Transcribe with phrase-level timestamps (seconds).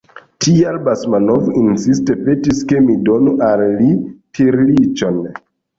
[0.45, 3.95] Tial Basmanov insiste petis, ke mi donu al li
[4.41, 5.27] tirliĉon.